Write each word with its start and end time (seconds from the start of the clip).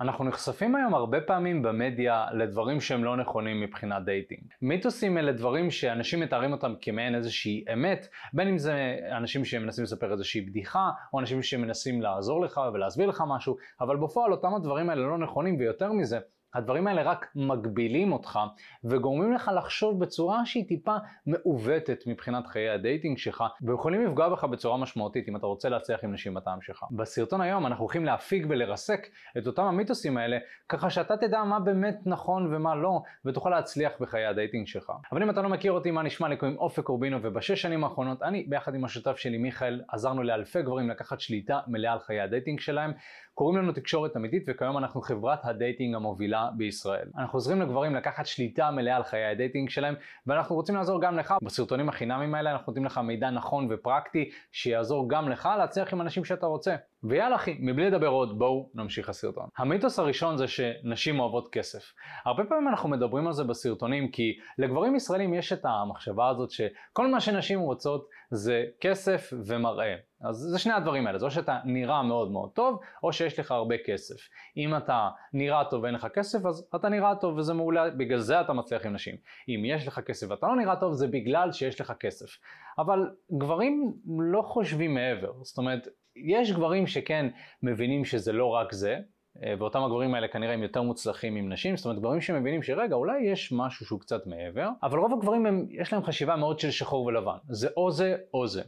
אנחנו 0.00 0.24
נחשפים 0.24 0.74
היום 0.74 0.94
הרבה 0.94 1.20
פעמים 1.20 1.62
במדיה 1.62 2.26
לדברים 2.32 2.80
שהם 2.80 3.04
לא 3.04 3.16
נכונים 3.16 3.60
מבחינת 3.60 4.04
dating. 4.04 4.42
מיתוסים 4.62 5.18
אלה 5.18 5.32
דברים 5.32 5.70
שאנשים 5.70 6.20
מתארים 6.20 6.52
אותם 6.52 6.74
כמעין 6.80 7.14
איזושהי 7.14 7.64
אמת, 7.72 8.08
בין 8.32 8.48
אם 8.48 8.58
זה 8.58 8.96
אנשים 9.16 9.44
שמנסים 9.44 9.84
לספר 9.84 10.12
איזושהי 10.12 10.40
בדיחה, 10.40 10.90
או 11.12 11.20
אנשים 11.20 11.42
שמנסים 11.42 12.02
לעזור 12.02 12.40
לך 12.40 12.60
ולהסביר 12.74 13.08
לך 13.08 13.24
משהו, 13.28 13.56
אבל 13.80 13.96
בפועל 13.96 14.32
אותם 14.32 14.54
הדברים 14.54 14.90
האלה 14.90 15.02
לא 15.02 15.18
נכונים, 15.18 15.56
ויותר 15.58 15.92
מזה, 15.92 16.18
הדברים 16.54 16.86
האלה 16.86 17.02
רק 17.02 17.26
מגבילים 17.34 18.12
אותך 18.12 18.38
וגורמים 18.84 19.32
לך 19.32 19.50
לחשוב 19.56 20.00
בצורה 20.00 20.46
שהיא 20.46 20.68
טיפה 20.68 20.96
מעוותת 21.26 22.02
מבחינת 22.06 22.46
חיי 22.46 22.70
ה 22.70 22.77
dating 22.77 23.18
שלך 23.18 23.44
ויכולים 23.62 24.06
לפגוע 24.06 24.28
בך 24.28 24.44
בצורה 24.44 24.76
משמעותית 24.76 25.28
אם 25.28 25.36
אתה 25.36 25.46
רוצה 25.46 25.68
להצליח 25.68 26.04
עם 26.04 26.12
נשים 26.12 26.34
בטעם 26.34 26.62
שלך. 26.62 26.84
בסרטון 26.90 27.40
היום 27.40 27.66
אנחנו 27.66 27.84
הולכים 27.84 28.04
להפיג 28.04 28.46
ולרסק 28.48 29.06
את 29.38 29.46
אותם 29.46 29.62
המיתוסים 29.62 30.16
האלה 30.16 30.38
ככה 30.68 30.90
שאתה 30.90 31.16
תדע 31.16 31.42
מה 31.42 31.60
באמת 31.60 31.98
נכון 32.06 32.54
ומה 32.54 32.74
לא 32.74 33.02
ותוכל 33.24 33.50
להצליח 33.50 33.92
בחיי 34.00 34.26
ה 34.26 34.32
dating 34.32 34.66
שלך. 34.66 34.92
אבל 35.12 35.22
אם 35.22 35.30
אתה 35.30 35.42
לא 35.42 35.48
מכיר 35.48 35.72
אותי 35.72 35.90
מה 35.90 36.02
נשמע 36.02 36.28
לי 36.28 36.36
קוראים 36.36 36.58
אופק 36.58 36.88
אורבינו 36.88 37.18
ובשש 37.22 37.62
שנים 37.62 37.84
האחרונות 37.84 38.22
אני 38.22 38.46
ביחד 38.48 38.74
עם 38.74 38.84
השותף 38.84 39.16
שלי 39.16 39.38
מיכאל 39.38 39.82
עזרנו 39.88 40.22
לאלפי 40.22 40.62
גברים 40.62 40.90
לקחת 40.90 41.20
שליטה 41.20 41.60
מלאה 41.66 41.92
על 41.92 41.98
חיי 41.98 42.20
ה 42.20 42.26
dating 42.26 42.60
שלהם. 42.60 42.92
קוראים 43.40 43.58
לנו 43.58 43.72
תקשורת 43.72 44.16
אמיתית 44.16 44.44
וכיום 44.46 44.78
אנחנו 44.78 45.00
חברת 45.00 45.44
ה 45.44 45.51
dating 45.51 45.94
המובילה 45.94 46.48
בישראל. 46.56 47.08
אנחנו 47.18 47.36
עוזרים 47.36 47.62
לגברים 47.62 47.94
לקחת 47.94 48.26
שליטה 48.26 48.70
מלאה 48.70 48.96
על 48.96 49.02
חיי 49.02 49.24
ה 49.24 49.31
dating 49.31 49.70
שלהם, 49.70 49.94
ואנחנו 50.26 50.56
רוצים 50.56 50.74
לעזור 50.74 51.00
גם 51.00 51.18
לך. 51.18 51.34
בסרטונים 51.42 51.88
החינמים 51.88 52.34
האלה 52.34 52.52
אנחנו 52.52 52.70
נותנים 52.70 52.84
לך 52.84 52.98
מידע 52.98 53.30
נכון 53.30 53.68
ופרקטי, 53.70 54.30
שיעזור 54.52 55.10
גם 55.10 55.28
לך 55.28 55.48
להצליח 55.58 55.92
עם 55.92 56.00
אנשים 56.00 56.24
שאתה 56.24 56.46
רוצה. 56.46 56.76
ויאללה 57.04 57.36
אחי, 57.36 57.56
מבלי 57.60 57.90
לדבר 57.90 58.08
עוד, 58.08 58.38
בואו 58.38 58.70
נמשיך 58.74 59.08
הסרטון. 59.08 59.48
המיתוס 59.58 59.98
הראשון 59.98 60.36
זה 60.36 60.48
שנשים 60.48 61.20
אוהבות 61.20 61.48
כסף. 61.52 61.92
הרבה 62.24 62.44
פעמים 62.44 62.68
אנחנו 62.68 62.88
מדברים 62.88 63.26
על 63.26 63.32
זה 63.32 63.44
בסרטונים, 63.44 64.10
כי 64.10 64.38
לגברים 64.58 64.96
ישראלים 64.96 65.34
יש 65.34 65.52
את 65.52 65.64
המחשבה 65.64 66.28
הזאת 66.28 66.50
שכל 66.50 67.10
מה 67.10 67.20
שנשים 67.20 67.60
רוצות 67.60 68.08
זה 68.30 68.64
כסף 68.80 69.32
ומראה. 69.46 69.94
אז 70.20 70.36
זה 70.36 70.58
שני 70.58 70.72
הדברים 70.72 71.06
האלה, 71.06 71.18
זה 71.18 71.26
או 71.26 71.30
שאתה 71.30 71.58
נראה 71.64 72.02
מאוד 72.02 72.30
מאוד 72.30 72.50
טוב, 72.50 72.80
או 73.02 73.12
שיש 73.12 73.38
לך 73.38 73.50
הרבה 73.50 73.74
כסף. 73.86 74.28
אם 74.56 74.76
אתה 74.76 75.08
נראה 75.32 75.64
טוב 75.64 75.82
ואין 75.82 75.94
לך 75.94 76.06
כסף, 76.14 76.46
אז 76.46 76.68
אתה 76.74 76.88
נראה 76.88 77.14
טוב 77.16 77.38
וזה 77.38 77.54
מעולה, 77.54 77.90
בגלל 77.90 78.18
זה 78.18 78.40
אתה 78.40 78.52
מצליח 78.52 78.86
עם 78.86 78.92
נשים. 78.92 79.14
אם 79.48 79.62
יש 79.64 79.86
לך 79.86 80.00
כסף 80.00 80.26
ואתה 80.30 80.46
לא 80.46 80.56
נראה 80.56 80.76
טוב, 80.76 80.92
זה 80.92 81.06
בגלל 81.08 81.52
שיש 81.52 81.80
לך 81.80 81.92
כסף. 82.00 82.38
אבל 82.78 83.10
גברים 83.32 83.92
לא 84.18 84.42
חושבים 84.42 84.94
מעבר, 84.94 85.32
זאת 85.42 85.58
אומרת, 85.58 85.88
יש 86.16 86.52
גברים 86.52 86.86
שכן 86.86 87.26
מבינים 87.62 88.04
שזה 88.04 88.32
לא 88.32 88.46
רק 88.46 88.72
זה, 88.72 88.98
אה, 89.44 89.54
ואותם 89.58 89.82
הגברים 89.82 90.14
האלה 90.14 90.28
כנראה 90.28 90.54
הם 90.54 90.62
יותר 90.62 90.82
מוצלחים 90.82 91.36
עם 91.36 91.52
נשים, 91.52 91.76
זאת 91.76 91.86
אומרת 91.86 91.98
גברים 91.98 92.20
שמבינים 92.20 92.62
שרגע 92.62 92.94
אולי 92.94 93.20
יש 93.20 93.52
משהו 93.52 93.86
שהוא 93.86 94.00
קצת 94.00 94.26
מעבר, 94.26 94.68
אבל 94.82 94.98
רוב 94.98 95.12
הגברים 95.12 95.46
הם, 95.46 95.66
יש 95.70 95.92
להם 95.92 96.02
חשיבה 96.02 96.36
מאוד 96.36 96.58
של 96.58 96.70
שחור 96.70 97.04
ולבן, 97.04 97.36
זה 97.48 97.68
או 97.76 97.90
זה 97.90 98.16
או 98.34 98.46
זה. 98.46 98.62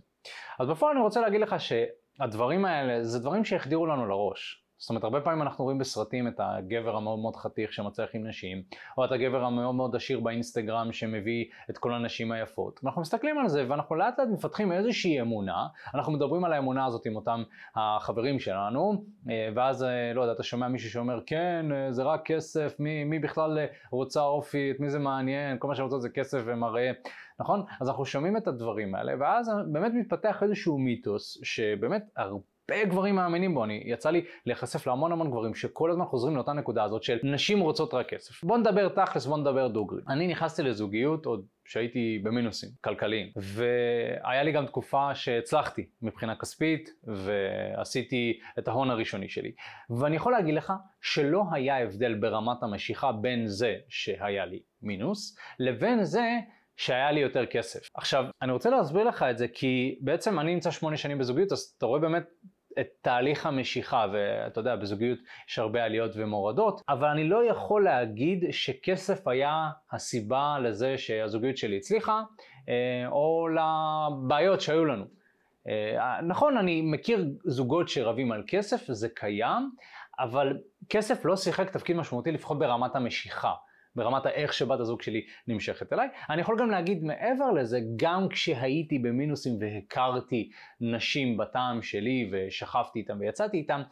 אז 0.59 0.69
בפועל 0.69 0.93
אני 0.97 1.05
רוצה 1.05 1.21
להגיד 1.21 1.41
לך 1.41 1.57
שהדברים 1.59 2.65
האלה 2.65 3.05
זה 3.05 3.19
דברים 3.19 3.45
שהחדירו 3.45 3.87
לנו 3.87 4.07
לראש. 4.07 4.62
זאת 4.83 4.91
אומרת, 4.91 5.05
הרבה 5.05 5.21
פעמים 5.21 5.43
אנחנו 5.43 5.65
רואים 5.65 5.79
בסרטים 5.79 6.29
את 6.29 6.35
הגבר 6.39 6.97
המאוד 6.97 7.19
מאוד 7.19 7.37
חתיך 7.37 7.73
שמצליח 7.73 8.11
עם 8.15 8.27
נשים, 8.27 8.63
או 8.99 9.05
את 9.05 9.13
הגבר 9.13 9.45
המאוד 9.45 9.75
מאוד 9.75 9.97
עשיר 9.97 10.21
באינסטגרם 10.21 10.93
שמביא 10.93 11.45
את 11.71 11.79
כל 11.79 11.95
הנשים 11.95 12.33
היפות. 12.33 12.81
ואנחנו 12.83 13.01
מסתכלים 13.01 13.39
על 13.39 13.49
זה 13.49 13.65
ואנחנו 13.69 13.95
לאט 13.97 14.19
לאט 14.19 14.29
מפתחים 14.29 14.73
איזושהי 14.73 15.21
אמונה, 15.21 15.67
אנחנו 15.95 16.13
מדברים 16.13 16.45
על 16.45 16.53
האמונה 16.53 16.87
הזאת 16.87 17.07
עם 17.07 17.17
אותם 17.17 17.43
החברים 17.77 18.39
שלנו, 18.39 19.05
אה, 19.31 19.49
ואז, 19.55 19.83
אה, 19.83 20.13
לא 20.15 20.21
יודע, 20.21 20.33
אתה 20.33 20.43
שומע 20.43 20.69
מישהו 20.69 20.91
שאומר, 20.91 21.21
כן, 21.27 21.67
אה, 21.73 21.93
זה 21.93 22.03
רק 22.03 22.21
כסף, 22.25 22.77
מי, 22.79 23.05
מי 23.05 23.19
בכלל 23.19 23.59
רוצה 23.91 24.21
אופי, 24.21 24.71
את 24.71 24.81
מי 24.81 24.91
זה 24.91 24.99
מעניין, 24.99 25.59
כל 25.59 25.69
מה 25.69 25.75
שרוצות 25.75 26.03
זה 26.03 26.09
כסף 26.09 26.43
ומראה, 26.47 26.91
נכון? 27.41 27.65
אז 27.81 27.89
אנחנו 27.89 28.05
שומעים 28.05 28.37
את 28.37 28.47
הדברים 28.47 28.95
האלה, 28.95 29.13
ואז 29.21 29.51
באמת 29.73 29.93
מתפתח 29.95 30.43
איזשהו 30.43 30.79
מיתוס, 30.79 31.39
שבאמת 31.43 32.03
הרבה... 32.17 32.52
הרבה 32.73 32.85
גברים 32.85 33.15
מאמינים 33.17 33.55
בו, 33.55 33.65
אני, 33.65 33.83
יצא 33.87 34.11
לי 34.11 34.25
להיחשף 34.47 34.87
להמון 34.87 35.13
המון 35.13 35.31
גברים 35.31 35.55
שכל 35.55 35.91
הזמן 35.91 36.05
חוזרים 36.05 36.35
לאותה 36.35 36.53
נקודה 36.53 36.85
הזאת 36.85 37.03
של 37.03 37.19
נשים 37.23 37.61
רוצות 37.61 37.95
רק 37.95 38.09
כסף. 38.09 38.45
בוא 38.45 38.59
נדבר 38.59 38.89
תכלס, 38.89 39.27
בוא 39.27 39.39
נדבר 39.39 39.69
דוגרי. 39.69 40.03
אני 40.09 40.27
נכנסתי 40.27 40.63
לזוגיות 40.63 41.27
עוד 41.27 41.47
שהייתי 41.65 42.21
במינוסים 42.23 42.69
כלכליים, 42.81 43.31
והיה 43.37 44.43
לי 44.43 44.53
גם 44.53 44.67
תקופה 44.67 45.15
שהצלחתי 45.15 45.87
מבחינה 46.03 46.37
כספית, 46.37 46.91
ועשיתי 47.05 48.39
את 48.59 48.69
ההון 48.69 48.91
הראשוני 48.91 49.29
שלי. 49.29 49.53
ואני 49.91 50.17
יכול 50.17 50.33
להגיד 50.33 50.55
לך 50.55 50.73
שלא 51.01 51.45
היה 51.53 51.83
הבדל 51.83 52.15
ברמת 52.15 52.63
המשיכה 52.63 53.13
בין 53.13 53.47
זה 53.47 53.77
שהיה 53.89 54.47
לי 54.47 54.61
מינוס, 54.83 55.37
לבין 55.59 56.05
זה 56.05 56.39
שהיה 56.77 57.13
לי 57.13 57.21
יותר 57.21 57.47
כסף. 57.47 57.81
עכשיו, 57.95 58.25
אני 58.43 58.53
רוצה 58.53 58.71
להסביר 58.71 59.05
לך 59.05 59.23
את 59.23 59.39
זה 59.39 59.49
כי 59.49 59.99
בעצם 60.01 60.41
אני 60.41 60.55
נמצא 60.55 60.71
שמונה 60.71 60.97
שנים 60.97 61.19
בזוגיות, 61.19 61.53
אז 61.53 61.75
אתה 61.79 61.87
רואה 61.87 62.01
באמת 62.01 62.25
את 62.81 62.87
תהליך 63.03 63.47
המשיכה, 63.47 64.07
ואתה 64.13 64.61
יודע, 64.61 64.77
בזוגיות 64.77 65.19
יש 65.49 65.59
הרבה 65.59 65.85
עליות 65.85 66.11
ומורדות, 66.15 66.83
אבל 66.89 67.09
אני 67.09 67.29
לא 67.29 67.45
יכול 67.51 67.85
להגיד 67.85 68.45
שכסף 68.51 69.29
היה 69.29 69.71
הסיבה 69.93 70.59
לזה 70.63 70.99
שהזוגיות 70.99 71.57
שלי 71.57 71.77
הצליחה, 71.77 72.23
אה, 72.69 73.09
או 73.09 73.49
לבעיות 73.49 74.61
שהיו 74.61 74.85
לנו. 74.85 75.05
אה, 75.69 76.21
נכון, 76.23 76.57
אני 76.57 76.83
מכיר 76.83 77.27
זוגות 77.45 77.89
שרבים 77.89 78.33
על 78.33 78.43
כסף, 78.47 78.85
זה 78.93 79.09
קיים, 79.09 79.71
אבל 80.19 80.59
כסף 80.89 81.25
לא 81.25 81.37
שיחק 81.37 81.71
תפקיד 81.71 81.97
משמעותי 81.97 82.33
לפחות 82.33 82.59
ברמת 82.59 82.97
המשיכה. 82.97 83.53
ברמת 83.97 84.27
האיך 84.27 84.53
שבת 84.53 84.81
הזוג 84.81 85.03
שלי 85.03 85.27
נמשכת 85.49 85.93
אליי. 85.93 86.09
אני 86.31 86.41
יכול 86.41 86.59
גם 86.59 86.71
להגיד 86.71 87.05
מעבר 87.05 87.51
לזה, 87.51 87.81
גם 87.97 88.29
כשהייתי 88.29 88.99
במינוסים 88.99 89.53
והכרתי 89.61 90.51
נשים 90.81 91.37
בטעם 91.37 91.83
שלי 91.83 92.31
ושכבתי 92.33 92.99
איתם 92.99 93.17
ויצאתי 93.21 93.57
איתם, 93.57 93.83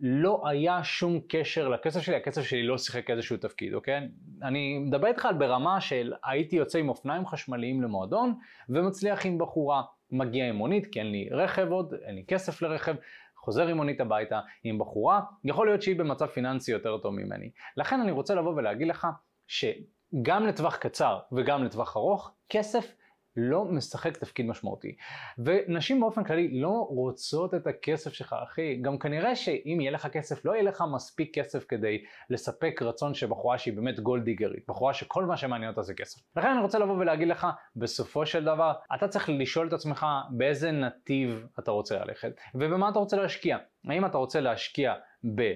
לא 0.00 0.42
היה 0.48 0.84
שום 0.84 1.20
קשר 1.28 1.68
לכסף 1.68 2.00
שלי, 2.00 2.16
הכסף 2.16 2.42
שלי 2.42 2.62
לא 2.62 2.78
שיחק 2.78 3.10
איזשהו 3.10 3.36
תפקיד, 3.36 3.74
אוקיי? 3.74 4.08
אני 4.42 4.78
מדבר 4.78 5.06
איתך 5.06 5.26
על 5.26 5.34
ברמה 5.34 5.80
של 5.80 6.12
הייתי 6.24 6.56
יוצא 6.56 6.78
עם 6.78 6.88
אופניים 6.88 7.26
חשמליים 7.26 7.82
למועדון 7.82 8.34
ומצליח 8.68 9.26
עם 9.26 9.38
בחורה, 9.38 9.82
מגיע 10.10 10.48
עם 10.48 10.56
מונית 10.56 10.86
כי 10.86 10.98
אין 10.98 11.10
לי 11.10 11.28
רכב 11.30 11.68
עוד, 11.70 11.94
אין 12.06 12.14
לי 12.14 12.24
כסף 12.28 12.62
לרכב, 12.62 12.94
חוזר 13.36 13.66
עם 13.66 13.76
מונית 13.76 14.00
הביתה 14.00 14.40
עם 14.64 14.78
בחורה, 14.78 15.20
יכול 15.44 15.66
להיות 15.66 15.82
שהיא 15.82 15.96
במצב 15.96 16.26
פיננסי 16.26 16.72
יותר 16.72 16.98
טוב 16.98 17.14
ממני. 17.14 17.50
לכן 17.76 18.00
אני 18.00 18.10
רוצה 18.10 18.34
לבוא 18.34 18.52
ולהגיד 18.56 18.88
לך 18.88 19.06
שגם 19.52 20.46
לטווח 20.46 20.76
קצר 20.76 21.18
וגם 21.32 21.64
לטווח 21.64 21.96
ארוך, 21.96 22.30
כסף 22.48 22.94
לא 23.36 23.64
משחק 23.64 24.16
תפקיד 24.16 24.46
משמעותי. 24.46 24.96
ונשים 25.38 26.00
באופן 26.00 26.24
כללי 26.24 26.60
לא 26.60 26.86
רוצות 26.90 27.54
את 27.54 27.66
הכסף 27.66 28.12
שלך, 28.12 28.36
אחי. 28.44 28.76
גם 28.82 28.98
כנראה 28.98 29.36
שאם 29.36 29.78
יהיה 29.80 29.90
לך 29.90 30.06
כסף, 30.06 30.44
לא 30.44 30.52
יהיה 30.52 30.62
לך 30.62 30.84
מספיק 30.94 31.38
כסף 31.38 31.64
כדי 31.68 32.04
לספק 32.30 32.82
רצון 32.82 33.14
של 33.14 33.26
בחורה 33.26 33.58
שהיא 33.58 33.74
באמת 33.74 34.00
גולדיגרית, 34.00 34.64
בחורה 34.68 34.94
שכל 34.94 35.24
מה 35.24 35.36
שמעניין 35.36 35.70
אותה 35.70 35.82
זה 35.82 35.94
כסף. 35.94 36.20
לכן 36.36 36.48
אני 36.48 36.60
רוצה 36.60 36.78
לבוא 36.78 36.94
ולהגיד 36.98 37.28
לך, 37.28 37.46
בסופו 37.76 38.26
של 38.26 38.44
דבר, 38.44 38.72
אתה 38.94 39.08
צריך 39.08 39.30
לשאול 39.32 39.68
את 39.68 39.72
עצמך 39.72 40.06
באיזה 40.30 40.70
נתיב 40.70 41.46
אתה 41.58 41.70
רוצה 41.70 42.04
ללכת, 42.04 42.32
ובמה 42.54 42.88
אתה 42.88 42.98
רוצה 42.98 43.16
להשקיע. 43.16 43.58
האם 43.88 44.06
אתה 44.06 44.18
רוצה 44.18 44.40
להשקיע 44.40 44.94
ב... 45.34 45.52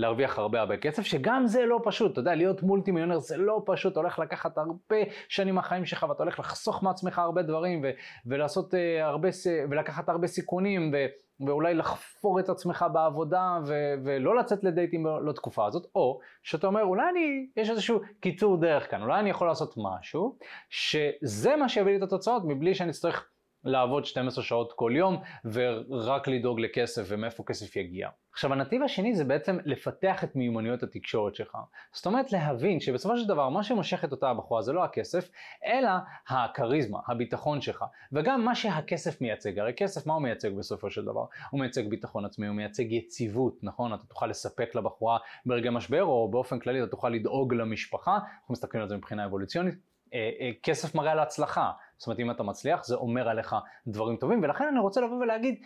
להרוויח 0.00 0.38
הרבה 0.38 0.60
הרבה 0.60 0.76
כסף, 0.76 1.02
שגם 1.02 1.46
זה 1.46 1.66
לא 1.66 1.80
פשוט, 1.84 2.12
אתה 2.12 2.20
יודע, 2.20 2.34
להיות 2.34 2.62
מולטי 2.62 2.90
מיליונר 2.90 3.18
זה 3.18 3.36
לא 3.36 3.62
פשוט, 3.66 3.92
אתה 3.92 4.00
הולך 4.00 4.18
לקחת 4.18 4.58
הרבה 4.58 4.96
שנים 5.28 5.54
מהחיים 5.54 5.84
שלך 5.84 6.06
ואתה 6.08 6.22
הולך 6.22 6.38
לחסוך 6.38 6.82
מעצמך 6.82 7.18
הרבה 7.18 7.42
דברים 7.42 7.80
ו- 7.84 7.90
ולעשות 8.26 8.74
uh, 8.74 8.76
הרבה, 9.02 9.28
ולקחת 9.70 10.08
הרבה 10.08 10.26
סיכונים 10.26 10.90
ו- 10.94 11.06
ואולי 11.46 11.74
לחפור 11.74 12.40
את 12.40 12.48
עצמך 12.48 12.84
בעבודה 12.92 13.58
ו- 13.66 13.94
ולא 14.04 14.36
לצאת 14.36 14.64
לדייטים 14.64 15.06
לתקופה 15.28 15.66
הזאת, 15.66 15.86
או 15.94 16.20
שאתה 16.42 16.66
אומר 16.66 16.82
אולי 16.82 17.08
אני, 17.08 17.46
יש 17.56 17.70
איזשהו 17.70 18.00
קיצור 18.20 18.56
דרך 18.56 18.90
כאן, 18.90 19.02
אולי 19.02 19.20
אני 19.20 19.30
יכול 19.30 19.46
לעשות 19.46 19.74
משהו 19.76 20.36
שזה 20.70 21.56
מה 21.56 21.68
שיביא 21.68 21.92
לי 21.92 21.98
את 21.98 22.02
התוצאות 22.02 22.42
מבלי 22.46 22.74
שאני 22.74 22.90
אצטרך 22.90 23.28
לעבוד 23.64 24.04
12 24.04 24.44
שעות 24.44 24.72
כל 24.72 24.92
יום 24.96 25.16
ורק 25.44 26.28
לדאוג 26.28 26.60
לכסף 26.60 27.02
ומאיפה 27.08 27.42
כסף 27.46 27.76
יגיע. 27.76 28.08
עכשיו 28.32 28.52
הנתיב 28.52 28.82
השני 28.82 29.14
זה 29.14 29.24
בעצם 29.24 29.58
לפתח 29.64 30.24
את 30.24 30.36
מיומנויות 30.36 30.82
התקשורת 30.82 31.34
שלך. 31.34 31.58
זאת 31.92 32.06
אומרת 32.06 32.32
להבין 32.32 32.80
שבסופו 32.80 33.16
של 33.16 33.28
דבר 33.28 33.48
מה 33.48 33.62
שמושך 33.62 34.04
את 34.04 34.12
אותה 34.12 34.30
הבחורה 34.30 34.62
זה 34.62 34.72
לא 34.72 34.84
הכסף, 34.84 35.30
אלא 35.64 35.90
הכריזמה, 36.28 36.98
הביטחון 37.08 37.60
שלך, 37.60 37.84
וגם 38.12 38.44
מה 38.44 38.54
שהכסף 38.54 39.20
מייצג. 39.20 39.58
הרי 39.58 39.72
כסף 39.76 40.06
מה 40.06 40.14
הוא 40.14 40.22
מייצג 40.22 40.52
בסופו 40.52 40.90
של 40.90 41.04
דבר? 41.04 41.24
הוא 41.50 41.60
מייצג 41.60 41.88
ביטחון 41.88 42.24
עצמי, 42.24 42.46
הוא 42.46 42.56
מייצג 42.56 42.92
יציבות, 42.92 43.58
נכון? 43.62 43.94
אתה 43.94 44.06
תוכל 44.06 44.26
לספק 44.26 44.74
לבחורה 44.74 45.18
ברגע 45.46 45.70
משבר, 45.70 46.02
או 46.02 46.30
באופן 46.30 46.58
כללי 46.58 46.82
אתה 46.82 46.90
תוכל 46.90 47.08
לדאוג 47.08 47.54
למשפחה, 47.54 48.14
אנחנו 48.14 48.52
מסתכלים 48.52 48.82
על 48.82 48.88
זה 48.88 48.96
מבחינה 48.96 49.24
אבולוציונית. 49.24 49.74
אה, 50.14 50.30
אה, 50.40 50.50
כסף 50.62 50.94
מראה 50.94 51.12
על 51.12 51.18
הצלחה, 51.18 51.70
זאת 51.96 52.06
אומרת 52.06 52.20
אם 52.20 52.30
אתה 52.30 52.42
מצליח 52.42 52.84
זה 52.84 52.94
אומר 52.94 53.28
עליך 53.28 53.56
דברים 53.86 54.16
טובים 54.16 54.42
ולכן 54.42 54.64
אני 54.64 54.78
רוצה 54.78 55.00
לבוא 55.00 55.16
ולהגיד 55.16 55.62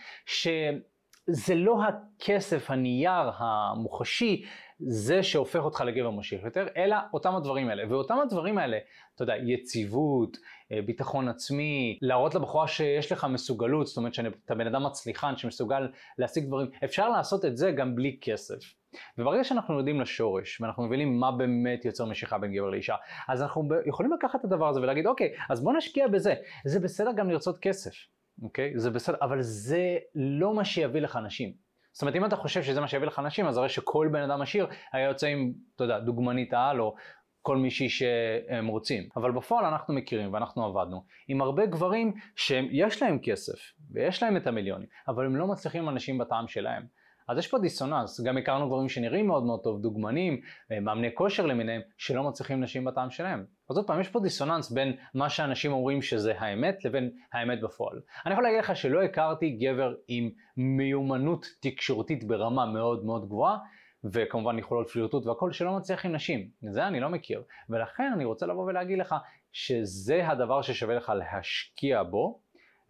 שזה 1.30 1.54
לא 1.54 1.78
הכסף, 1.84 2.70
הנייר 2.70 3.30
המוחשי 3.36 4.44
זה 4.78 5.22
שהופך 5.22 5.60
אותך 5.60 5.80
לגבר 5.80 6.10
משיך 6.10 6.44
יותר, 6.44 6.66
אלא 6.76 6.96
אותם 7.12 7.34
הדברים 7.34 7.68
האלה. 7.68 7.82
ואותם 7.90 8.18
הדברים 8.22 8.58
האלה, 8.58 8.78
אתה 9.14 9.22
יודע, 9.22 9.34
יציבות, 9.36 10.36
אה, 10.72 10.82
ביטחון 10.82 11.28
עצמי, 11.28 11.98
להראות 12.02 12.34
לבחורה 12.34 12.68
שיש 12.68 13.12
לך 13.12 13.26
מסוגלות, 13.30 13.86
זאת 13.86 13.96
אומרת 13.96 14.14
שאתה 14.14 14.54
בן 14.54 14.66
אדם 14.66 14.86
מצליחן 14.86 15.36
שמסוגל 15.36 15.88
להשיג 16.18 16.44
דברים, 16.44 16.70
אפשר 16.84 17.08
לעשות 17.08 17.44
את 17.44 17.56
זה 17.56 17.70
גם 17.70 17.94
בלי 17.94 18.18
כסף. 18.20 18.74
וברגע 19.18 19.44
שאנחנו 19.44 19.78
יודעים 19.78 20.00
לשורש, 20.00 20.60
ואנחנו 20.60 20.82
מבינים 20.82 21.20
מה 21.20 21.32
באמת 21.32 21.84
יוצר 21.84 22.04
משיכה 22.04 22.38
בין 22.38 22.52
גבר 22.52 22.70
לאישה, 22.70 22.94
אז 23.28 23.42
אנחנו 23.42 23.68
יכולים 23.86 24.12
לקחת 24.12 24.40
את 24.40 24.44
הדבר 24.44 24.68
הזה 24.68 24.80
ולהגיד, 24.80 25.06
אוקיי, 25.06 25.32
אז 25.50 25.62
בוא 25.62 25.72
נשקיע 25.72 26.08
בזה. 26.08 26.34
זה 26.64 26.80
בסדר 26.80 27.12
גם 27.12 27.30
לרצות 27.30 27.58
כסף, 27.58 27.94
אוקיי? 28.42 28.72
זה 28.76 28.90
בסדר, 28.90 29.16
אבל 29.22 29.42
זה 29.42 29.98
לא 30.14 30.54
מה 30.54 30.64
שיביא 30.64 31.00
לך 31.00 31.18
נשים. 31.26 31.52
זאת 31.92 32.02
אומרת, 32.02 32.16
אם 32.16 32.24
אתה 32.24 32.36
חושב 32.36 32.62
שזה 32.62 32.80
מה 32.80 32.88
שיביא 32.88 33.06
לך 33.06 33.18
נשים, 33.18 33.46
אז 33.46 33.56
הרי 33.56 33.68
שכל 33.68 34.08
בן 34.12 34.22
אדם 34.22 34.42
עשיר 34.42 34.66
היה 34.92 35.08
יוצא 35.08 35.26
עם, 35.26 35.52
אתה 35.76 35.84
יודע, 35.84 35.98
דוגמנית 35.98 36.52
העל, 36.52 36.80
או 36.80 36.94
כל 37.42 37.56
מישהי 37.56 37.88
שהם 37.88 38.66
רוצים. 38.66 39.08
אבל 39.16 39.32
בפועל 39.32 39.64
אנחנו 39.64 39.94
מכירים 39.94 40.32
ואנחנו 40.32 40.64
עבדנו 40.64 41.04
עם 41.28 41.40
הרבה 41.40 41.66
גברים 41.66 42.14
שיש 42.36 43.02
להם 43.02 43.18
כסף 43.22 43.58
ויש 43.90 44.22
להם 44.22 44.36
את 44.36 44.46
המיליונים, 44.46 44.88
אבל 45.08 45.26
הם 45.26 45.36
לא 45.36 45.46
מצליחים 45.46 45.82
עם 45.82 45.88
אנשים 45.88 46.18
בטעם 46.18 46.48
שלהם. 46.48 46.86
אז 47.28 47.38
יש 47.38 47.46
פה 47.46 47.58
דיסוננס, 47.58 48.20
גם 48.20 48.36
הכרנו 48.36 48.68
גברים 48.68 48.88
שנראים 48.88 49.26
מאוד 49.26 49.44
מאוד 49.44 49.60
טוב, 49.62 49.82
דוגמנים, 49.82 50.40
אה, 50.72 50.80
מאמני 50.80 51.14
כושר 51.14 51.46
למיניהם, 51.46 51.80
שלא 51.96 52.22
מצליחים 52.22 52.60
נשים 52.60 52.84
בטעם 52.84 53.10
שלהם. 53.10 53.44
אז 53.70 53.76
עוד 53.76 53.86
פעם, 53.86 54.00
יש 54.00 54.08
פה 54.08 54.20
דיסוננס 54.20 54.70
בין 54.70 54.96
מה 55.14 55.28
שאנשים 55.28 55.72
אומרים 55.72 56.02
שזה 56.02 56.32
האמת, 56.38 56.84
לבין 56.84 57.10
האמת 57.32 57.60
בפועל. 57.60 58.00
אני 58.26 58.32
יכול 58.32 58.44
להגיד 58.44 58.58
לך 58.58 58.76
שלא 58.76 59.02
הכרתי 59.02 59.50
גבר 59.50 59.94
עם 60.08 60.30
מיומנות 60.56 61.46
תקשורתית 61.60 62.24
ברמה 62.24 62.66
מאוד 62.66 63.04
מאוד 63.04 63.26
גבוהה, 63.26 63.58
וכמובן 64.04 64.58
יכולות 64.58 64.90
פלירטוט 64.90 65.26
והכל, 65.26 65.52
שלא 65.52 65.76
מצליח 65.76 66.06
עם 66.06 66.14
נשים. 66.14 66.48
זה 66.72 66.86
אני 66.86 67.00
לא 67.00 67.08
מכיר. 67.08 67.42
ולכן 67.68 68.10
אני 68.14 68.24
רוצה 68.24 68.46
לבוא 68.46 68.64
ולהגיד 68.64 68.98
לך 68.98 69.14
שזה 69.52 70.28
הדבר 70.28 70.62
ששווה 70.62 70.94
לך 70.94 71.12
להשקיע 71.18 72.02
בו, 72.02 72.40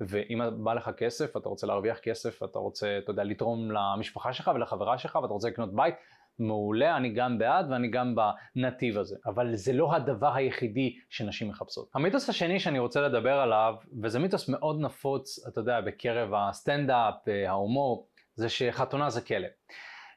ואם 0.00 0.40
בא 0.64 0.74
לך 0.74 0.90
כסף, 0.96 1.36
אתה 1.36 1.48
רוצה 1.48 1.66
להרוויח 1.66 1.98
כסף, 1.98 2.42
אתה 2.42 2.58
רוצה, 2.58 2.98
אתה 2.98 3.10
יודע, 3.10 3.24
לתרום 3.24 3.70
למשפחה 3.70 4.32
שלך 4.32 4.50
ולחברה 4.54 4.98
שלך, 4.98 5.16
ואתה 5.16 5.32
רוצה 5.32 5.48
לקנות 5.48 5.74
בית, 5.74 5.94
מעולה, 6.38 6.96
אני 6.96 7.12
גם 7.12 7.38
בעד 7.38 7.70
ואני 7.70 7.88
גם 7.88 8.14
בנתיב 8.14 8.98
הזה. 8.98 9.16
אבל 9.26 9.56
זה 9.56 9.72
לא 9.72 9.94
הדבר 9.94 10.34
היחידי 10.34 10.96
שנשים 11.10 11.48
מחפשות. 11.48 11.88
המיתוס 11.94 12.28
השני 12.28 12.60
שאני 12.60 12.78
רוצה 12.78 13.00
לדבר 13.00 13.34
עליו, 13.40 13.74
וזה 14.02 14.18
מיתוס 14.18 14.48
מאוד 14.48 14.80
נפוץ, 14.80 15.46
אתה 15.48 15.60
יודע, 15.60 15.80
בקרב 15.80 16.34
הסטנדאפ, 16.34 17.14
אה, 17.28 17.50
ההומור, 17.50 18.08
זה 18.34 18.48
שחתונה 18.48 19.10
זה 19.10 19.20
כלא. 19.20 19.48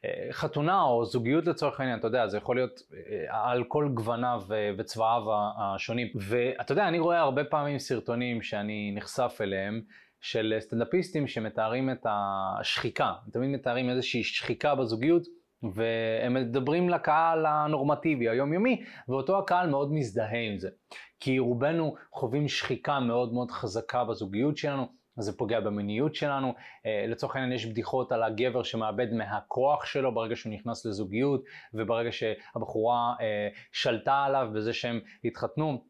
אה, 0.08 0.28
חתונה 0.32 0.82
או 0.82 1.06
זוגיות 1.06 1.48
לצורך 1.48 1.80
העניין, 1.80 2.00
אתה 2.00 2.08
יודע, 2.08 2.28
זה 2.28 2.38
יכול 2.38 2.56
להיות 2.56 2.82
אה, 2.94 3.52
על 3.52 3.64
כל 3.64 3.90
גווניו 3.94 4.42
וצבעיו 4.78 5.24
השונים. 5.58 6.08
ואתה 6.16 6.72
יודע, 6.72 6.88
אני 6.88 7.00
רואה 7.00 7.20
הרבה 7.20 7.44
פעמים 7.44 7.80
סרטונים 7.80 8.42
שאני 8.42 8.92
נחשף 8.96 9.38
אליהם, 9.42 9.82
של 10.22 10.56
סטנדאפיסטים 10.60 11.28
שמתארים 11.28 11.90
את 11.90 12.06
השחיקה, 12.10 13.14
תמיד 13.32 13.50
מתארים 13.50 13.90
איזושהי 13.90 14.24
שחיקה 14.24 14.76
בזוגיות, 14.76 15.24
והם 15.64 16.34
מדברים 16.34 16.90
לקהל 16.90 17.46
הנורמטיבי, 17.46 18.30
היומיומי, 18.30 18.84
ואותו 19.10 19.40
הקהל 19.40 19.70
מאוד 19.70 19.94
מזדהה 19.94 20.40
עם 20.40 20.58
זה. 20.58 20.70
כי 21.20 21.40
רובנו 21.40 21.96
חווים 22.12 22.48
שחיקה 22.48 23.00
מאוד 23.00 23.34
מאוד 23.34 23.52
חזקה 23.52 24.04
בזוגיות 24.04 24.58
שלנו, 24.58 24.88
זה 25.18 25.38
פוגע 25.38 25.60
במיניות 25.60 26.16
שלנו. 26.16 26.54
אה, 26.86 27.06
לצורך 27.08 27.36
העניין 27.36 27.54
יש 27.54 27.66
בדיחות 27.66 28.12
על 28.12 28.24
הגבר 28.24 28.64
שמאבד 28.64 29.14
מהכוח 29.14 29.86
שלו 29.86 30.14
ברגע 30.14 30.36
שהוא 30.36 30.54
נכנס 30.54 30.86
לזוגיות, 30.86 31.44
וברגע 31.74 32.12
שהבחורה 32.12 33.14
אה, 33.22 33.48
שלטה 33.72 34.24
עליו 34.24 34.48
בזה 34.54 34.74
שהם 34.74 35.00
התחתנו. 35.24 35.84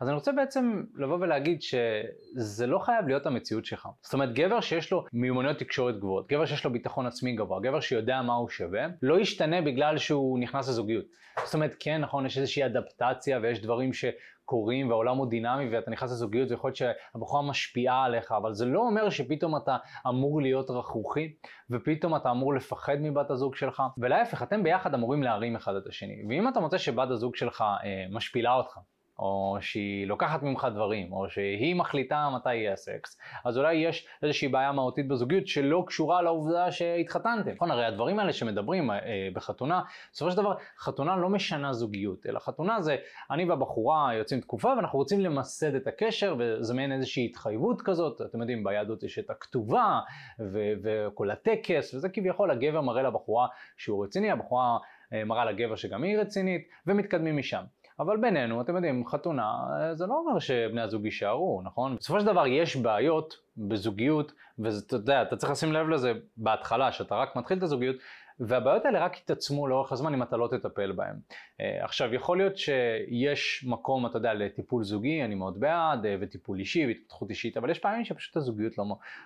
אז 0.00 0.08
אני 0.08 0.14
רוצה 0.14 0.32
בעצם 0.32 0.82
לבוא 0.94 1.18
ולהגיד 1.20 1.62
שזה 1.62 2.66
לא 2.66 2.78
חייב 2.78 3.08
להיות 3.08 3.26
המציאות 3.26 3.64
שלך. 3.64 3.88
זאת 4.02 4.14
אומרת, 4.14 4.34
גבר 4.34 4.60
שיש 4.60 4.92
לו 4.92 5.04
מיומנויות 5.12 5.58
תקשורת 5.58 5.98
גבוהות, 5.98 6.28
גבר 6.28 6.46
שיש 6.46 6.64
לו 6.64 6.72
ביטחון 6.72 7.06
עצמי 7.06 7.32
גבוה, 7.32 7.60
גבר 7.60 7.80
שיודע 7.80 8.22
מה 8.22 8.34
הוא 8.34 8.48
שווה, 8.48 8.86
לא 9.02 9.20
ישתנה 9.20 9.62
בגלל 9.62 9.98
שהוא 9.98 10.38
נכנס 10.38 10.68
לזוגיות. 10.68 11.04
זאת 11.44 11.54
אומרת, 11.54 11.76
כן, 11.80 12.00
נכון, 12.00 12.26
יש 12.26 12.38
איזושהי 12.38 12.66
אדפטציה 12.66 13.38
ויש 13.42 13.62
דברים 13.62 13.92
ש... 13.92 14.04
קורים 14.44 14.88
והעולם 14.88 15.16
הוא 15.16 15.26
דינמי 15.26 15.68
ואתה 15.70 15.90
נכנס 15.90 16.10
לזוגיות 16.10 16.50
ויכול 16.50 16.68
להיות 16.68 16.76
שהבחורה 16.76 17.42
משפיעה 17.42 18.04
עליך, 18.04 18.32
אבל 18.32 18.54
זה 18.54 18.66
לא 18.66 18.80
אומר 18.80 19.10
שפתאום 19.10 19.56
אתה 19.56 19.76
אמור 20.08 20.42
להיות 20.42 20.70
רכרוכי 20.70 21.34
ופתאום 21.70 22.16
אתה 22.16 22.30
אמור 22.30 22.54
לפחד 22.54 22.96
מבת 23.00 23.30
הזוג 23.30 23.54
שלך, 23.54 23.82
ולהפך, 23.98 24.42
אתם 24.42 24.62
ביחד 24.62 24.94
אמורים 24.94 25.22
להרים 25.22 25.56
אחד 25.56 25.74
את 25.74 25.86
השני. 25.86 26.22
ואם 26.28 26.48
אתה 26.48 26.60
מוצא 26.60 26.78
שבת 26.78 27.10
הזוג 27.10 27.36
שלך 27.36 27.60
אה, 27.60 28.06
משפילה 28.10 28.54
אותך, 28.54 28.78
או 29.22 29.56
שהיא 29.60 30.06
לוקחת 30.06 30.42
ממך 30.42 30.66
דברים, 30.74 31.12
או 31.12 31.30
שהיא 31.30 31.76
מחליטה 31.76 32.28
מתי 32.34 32.54
יהיה 32.54 32.72
הסקס, 32.72 33.18
אז 33.44 33.58
אולי 33.58 33.74
יש 33.74 34.06
איזושהי 34.22 34.48
בעיה 34.48 34.72
מהותית 34.72 35.08
בזוגיות 35.08 35.46
שלא 35.46 35.84
קשורה 35.86 36.22
לעובדה 36.22 36.72
שהתחתנתם. 36.72 37.50
נכון, 37.50 37.70
הרי 37.70 37.84
הדברים 37.84 38.18
האלה 38.18 38.32
שמדברים 38.32 38.90
אה, 38.90 38.96
בחתונה, 39.34 39.82
בסופו 40.12 40.30
של 40.30 40.36
דבר 40.36 40.54
חתונה 40.78 41.16
לא 41.16 41.28
משנה 41.28 41.72
זוגיות, 41.72 42.26
אלא 42.26 42.38
חתונה 42.38 42.80
זה 42.80 42.96
אני 43.30 43.44
והבחורה 43.44 44.14
יוצאים 44.14 44.40
תקופה 44.40 44.68
ואנחנו 44.76 44.98
רוצים 44.98 45.20
למסד 45.20 45.74
את 45.74 45.86
הקשר, 45.86 46.36
וזה 46.38 46.74
מעין 46.74 46.92
איזושהי 46.92 47.24
התחייבות 47.24 47.82
כזאת, 47.82 48.20
אתם 48.20 48.40
יודעים, 48.40 48.64
ביהדות 48.64 49.02
יש 49.02 49.18
את 49.18 49.30
הכתובה 49.30 50.00
ו- 50.40 50.72
וכל 50.82 51.30
הטקס, 51.30 51.94
וזה 51.94 52.08
כביכול 52.08 52.50
הגבר 52.50 52.80
מראה 52.80 53.02
לבחורה 53.02 53.46
שהוא 53.76 54.04
רציני, 54.04 54.30
הבחורה 54.30 54.78
אה, 55.12 55.24
מראה 55.24 55.44
לגבר 55.44 55.76
שגם 55.76 56.02
היא 56.02 56.18
רצינית, 56.18 56.68
ומתקדמים 56.86 57.36
משם. 57.36 57.62
אבל 58.02 58.16
בינינו, 58.16 58.60
אתם 58.60 58.74
יודעים, 58.74 59.06
חתונה, 59.06 59.52
זה 59.92 60.06
לא 60.06 60.14
אומר 60.14 60.38
שבני 60.38 60.80
הזוג 60.80 61.04
יישארו, 61.04 61.60
נכון? 61.64 61.96
בסופו 61.96 62.20
של 62.20 62.26
דבר 62.26 62.46
יש 62.46 62.76
בעיות 62.76 63.34
בזוגיות, 63.56 64.32
ואתה 64.58 64.96
יודע, 64.96 65.22
אתה 65.22 65.36
צריך 65.36 65.52
לשים 65.52 65.72
לב 65.72 65.88
לזה 65.88 66.12
בהתחלה, 66.36 66.92
שאתה 66.92 67.14
רק 67.14 67.36
מתחיל 67.36 67.58
את 67.58 67.62
הזוגיות, 67.62 67.96
והבעיות 68.40 68.84
האלה 68.84 69.04
רק 69.04 69.18
יתעצמו 69.18 69.68
לאורך 69.68 69.92
הזמן 69.92 70.14
אם 70.14 70.22
אתה 70.22 70.36
לא 70.36 70.48
תטפל 70.48 70.92
בהן. 70.92 71.16
אה, 71.60 71.84
עכשיו, 71.84 72.14
יכול 72.14 72.38
להיות 72.38 72.58
שיש 72.58 73.64
מקום, 73.68 74.06
אתה 74.06 74.16
יודע, 74.16 74.34
לטיפול 74.34 74.84
זוגי, 74.84 75.24
אני 75.24 75.34
מאוד 75.34 75.60
בעד, 75.60 76.06
אה, 76.06 76.16
וטיפול 76.20 76.58
אישי 76.58 76.86
והתפתחות 76.86 77.30
אישית, 77.30 77.56
אבל 77.56 77.70
יש 77.70 77.78
פעמים 77.78 78.04
שפשוט 78.04 78.36
הזוגיות 78.36 78.78
לא, 78.78 78.84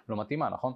לא 0.09 0.17
מתאימה, 0.17 0.49
נכון? 0.49 0.73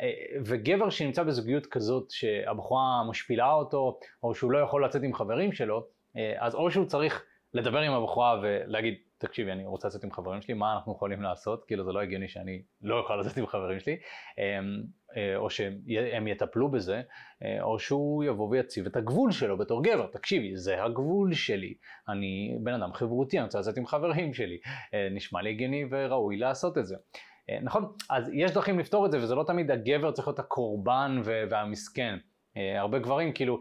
אה, 0.00 0.06
וגבר 0.44 0.90
שנמצא 0.90 1.22
בזוגיות 1.22 1.66
כזאת 1.66 2.10
שהבחורה 2.10 3.04
משפילה 3.08 3.52
אותו, 3.52 3.98
או 4.22 4.34
שהוא 4.34 4.52
לא 4.52 4.58
יכול 4.58 4.84
לצאת 4.84 5.02
עם 5.02 5.14
חברים 5.14 5.52
שלו, 5.52 5.86
אז 6.38 6.54
או 6.54 6.70
שהוא 6.70 6.86
צריך 6.86 7.24
לדבר 7.54 7.78
עם 7.78 7.92
הבחורה 7.92 8.40
ולהגיד, 8.42 8.94
תקשיבי, 9.18 9.52
אני 9.52 9.66
רוצה 9.66 9.88
לצאת 9.88 10.04
עם 10.04 10.12
חברים 10.12 10.42
שלי, 10.42 10.54
מה 10.54 10.74
אנחנו 10.74 10.92
יכולים 10.92 11.22
לעשות? 11.22 11.64
כאילו 11.64 11.84
זה 11.84 11.92
לא 11.92 12.00
הגיוני 12.00 12.28
שאני 12.28 12.62
לא 12.82 12.98
אוכל 12.98 13.16
לצאת 13.16 13.36
עם 13.36 13.46
חברים 13.46 13.80
שלי, 13.80 13.96
אמ, 14.38 14.82
אה, 15.16 15.36
או 15.36 15.50
שהם 15.50 16.26
יטפלו 16.26 16.70
בזה, 16.70 17.02
אה, 17.42 17.62
או 17.62 17.78
שהוא 17.78 18.24
יבוא 18.24 18.48
ויציב 18.50 18.86
את 18.86 18.96
הגבול 18.96 19.32
שלו 19.32 19.58
בתור 19.58 19.82
גבר. 19.84 20.06
תקשיבי, 20.06 20.56
זה 20.56 20.84
הגבול 20.84 21.32
שלי. 21.34 21.74
אני 22.08 22.56
בן 22.60 22.74
אדם 22.74 22.92
חברותי, 22.92 23.38
אני 23.38 23.44
רוצה 23.44 23.58
לצאת 23.58 23.76
עם 23.76 23.86
חברים 23.86 24.34
שלי. 24.34 24.58
אה, 24.94 25.08
נשמע 25.10 25.42
לי 25.42 25.50
הגיוני 25.50 25.84
וראוי 25.90 26.36
לעשות 26.36 26.78
את 26.78 26.86
זה. 26.86 26.96
נכון? 27.62 27.92
אז 28.10 28.30
יש 28.34 28.50
דרכים 28.50 28.78
לפתור 28.78 29.06
את 29.06 29.10
זה, 29.10 29.18
וזה 29.18 29.34
לא 29.34 29.44
תמיד 29.46 29.70
הגבר 29.70 30.12
צריך 30.12 30.28
להיות 30.28 30.38
הקורבן 30.38 31.20
והמסכן. 31.24 32.16
הרבה 32.78 32.98
גברים 32.98 33.32
כאילו 33.32 33.60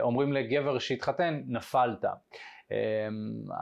אומרים 0.00 0.32
לגבר 0.32 0.78
שהתחתן, 0.78 1.42
נפלת. 1.46 2.04
אמ, 2.70 2.76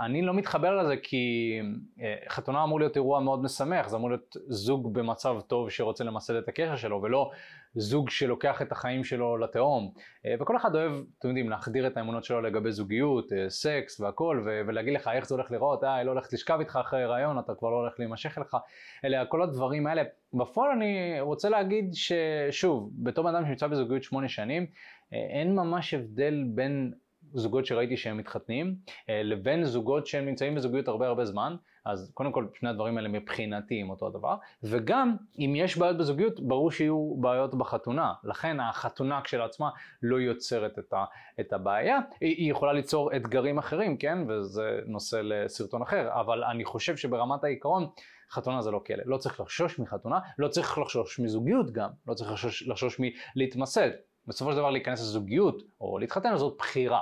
אני 0.04 0.22
לא 0.22 0.34
מתחבר 0.34 0.76
לזה 0.76 0.96
כי 0.96 1.56
אה, 2.00 2.14
חתונה 2.28 2.64
אמור 2.64 2.80
להיות 2.80 2.96
אירוע 2.96 3.20
מאוד 3.20 3.42
משמח, 3.42 3.88
זה 3.88 3.96
אמור 3.96 4.10
להיות 4.10 4.36
זוג 4.48 4.94
במצב 4.94 5.40
טוב 5.46 5.70
שרוצה 5.70 6.04
למסד 6.04 6.34
את 6.34 6.48
הקשר 6.48 6.76
שלו, 6.76 7.02
ולא 7.02 7.30
זוג 7.74 8.10
שלוקח 8.10 8.62
את 8.62 8.72
החיים 8.72 9.04
שלו 9.04 9.36
לתהום. 9.36 9.92
אה, 10.26 10.34
וכל 10.40 10.56
אחד 10.56 10.74
אוהב, 10.74 10.92
אתם 11.18 11.28
יודעים, 11.28 11.50
להחדיר 11.50 11.86
את 11.86 11.96
האמונות 11.96 12.24
שלו 12.24 12.40
לגבי 12.40 12.72
זוגיות, 12.72 13.32
אה, 13.32 13.50
סקס 13.50 14.00
והכל, 14.00 14.42
ולהגיד 14.66 14.94
לך 14.94 15.08
איך 15.08 15.28
זה 15.28 15.34
הולך 15.34 15.50
לראות, 15.50 15.84
אה, 15.84 15.94
היא 15.94 16.04
לא 16.04 16.10
הולכת 16.10 16.32
לשכב 16.32 16.56
איתך 16.60 16.78
אחרי 16.80 17.02
הריון, 17.02 17.38
אתה 17.38 17.54
כבר 17.54 17.70
לא 17.70 17.76
הולך 17.76 17.94
להימשך 17.98 18.38
אליך, 18.38 18.56
אלה 19.04 19.26
כל 19.26 19.42
הדברים 19.42 19.86
האלה. 19.86 20.02
בפועל 20.34 20.70
אני 20.70 21.20
רוצה 21.20 21.48
להגיד 21.48 21.90
ששוב, 21.92 22.90
בתור 22.94 23.30
אדם 23.30 23.46
שנמצא 23.46 23.66
בזוגיות 23.66 24.02
שמונה 24.02 24.28
שנים, 24.28 24.66
אין 25.12 25.54
ממש 25.54 25.94
הבדל 25.94 26.44
בין 26.54 26.92
זוגות 27.34 27.66
שראיתי 27.66 27.96
שהם 27.96 28.16
מתחתנים, 28.16 28.74
אה, 29.08 29.22
לבין 29.22 29.64
זוגות 29.64 30.06
שהם 30.06 30.26
נמצאים 30.26 30.54
בזוגיות 30.54 30.88
הרבה 30.88 31.06
הרבה 31.06 31.24
זמן, 31.24 31.56
אז 31.84 32.10
קודם 32.14 32.32
כל 32.32 32.46
שני 32.54 32.68
הדברים 32.68 32.96
האלה 32.96 33.08
מבחינתי 33.08 33.80
הם 33.80 33.90
אותו 33.90 34.06
הדבר, 34.06 34.36
וגם 34.62 35.16
אם 35.38 35.52
יש 35.56 35.78
בעיות 35.78 35.98
בזוגיות, 35.98 36.40
ברור 36.40 36.70
שיהיו 36.70 37.14
בעיות 37.20 37.54
בחתונה, 37.54 38.12
לכן 38.24 38.60
החתונה 38.60 39.20
כשלעצמה 39.24 39.70
לא 40.02 40.16
יוצרת 40.16 40.78
את, 40.78 40.92
ה, 40.92 41.04
את 41.40 41.52
הבעיה, 41.52 41.98
היא, 42.20 42.36
היא 42.36 42.50
יכולה 42.50 42.72
ליצור 42.72 43.16
אתגרים 43.16 43.58
אחרים, 43.58 43.96
כן, 43.96 44.18
וזה 44.28 44.80
נושא 44.86 45.20
לסרטון 45.24 45.82
אחר, 45.82 46.08
אבל 46.20 46.44
אני 46.44 46.64
חושב 46.64 46.96
שברמת 46.96 47.44
העיקרון, 47.44 47.86
חתונה 48.30 48.62
זה 48.62 48.70
לא 48.70 48.82
כלא, 48.86 49.02
לא 49.06 49.16
צריך 49.16 49.40
לחשוש 49.40 49.78
מחתונה, 49.78 50.18
לא 50.38 50.48
צריך 50.48 50.78
לחשוש 50.78 51.20
מזוגיות 51.20 51.70
גם, 51.70 51.90
לא 52.06 52.14
צריך 52.14 52.30
לחשוש, 52.30 52.68
לחשוש 52.68 53.00
מלהתמסד. 53.36 53.90
בסופו 54.26 54.52
של 54.52 54.58
דבר 54.58 54.70
להיכנס 54.70 55.00
לזוגיות 55.00 55.62
או 55.80 55.98
להתחתן 55.98 56.36
זאת 56.36 56.56
בחירה. 56.58 57.00